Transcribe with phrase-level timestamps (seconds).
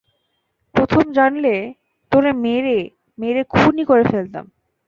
[0.75, 1.53] প্রথমে জানলে,
[2.11, 2.77] তোরে মেরে
[3.17, 4.45] মেরে খুনই করে ফেলতাম।